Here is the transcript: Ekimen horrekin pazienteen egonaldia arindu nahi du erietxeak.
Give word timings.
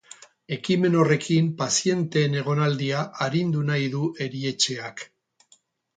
Ekimen 0.55 0.95
horrekin 1.01 1.51
pazienteen 1.59 2.37
egonaldia 2.41 3.03
arindu 3.27 3.65
nahi 3.71 3.95
du 3.97 4.03
erietxeak. 4.29 5.05